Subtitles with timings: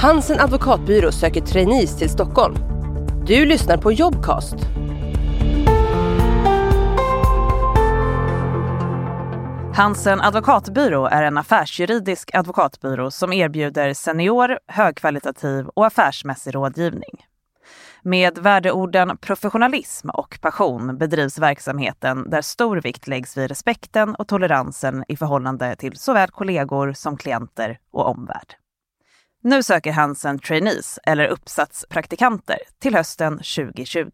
[0.00, 2.54] Hansen advokatbyrå söker trainees till Stockholm.
[3.26, 4.54] Du lyssnar på Jobcast.
[9.74, 17.24] Hansen advokatbyrå är en affärsjuridisk advokatbyrå som erbjuder senior, högkvalitativ och affärsmässig rådgivning.
[18.02, 25.04] Med värdeorden professionalism och passion bedrivs verksamheten där stor vikt läggs vid respekten och toleransen
[25.08, 28.54] i förhållande till såväl kollegor som klienter och omvärld.
[29.44, 34.10] Nu söker Hansen trainees, eller uppsatspraktikanter, till hösten 2020.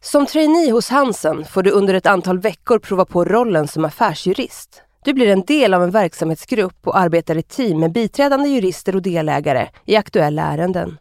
[0.00, 4.82] Som trainee hos Hansen får du under ett antal veckor prova på rollen som affärsjurist.
[5.04, 9.02] Du blir en del av en verksamhetsgrupp och arbetar i team med biträdande jurister och
[9.02, 10.98] delägare i aktuella ärenden.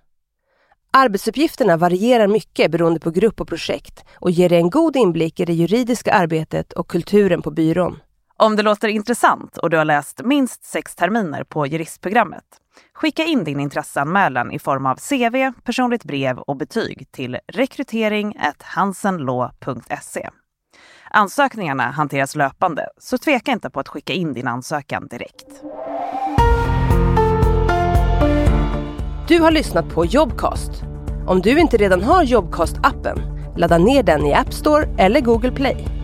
[0.91, 5.46] Arbetsuppgifterna varierar mycket beroende på grupp och projekt och ger dig en god inblick i
[5.46, 7.99] det juridiska arbetet och kulturen på byrån.
[8.40, 12.44] Om det låter intressant och du har läst minst sex terminer på juristprogrammet,
[12.94, 20.30] skicka in din intresseanmälan i form av CV, personligt brev och betyg till rekrytering.hansenlaw.se.
[21.10, 25.48] Ansökningarna hanteras löpande, så tveka inte på att skicka in din ansökan direkt.
[29.27, 30.71] Du har lyssnat på Jobcast.
[31.27, 33.20] Om du inte redan har Jobcast-appen,
[33.58, 35.96] ladda ner den i App Store eller Google Play.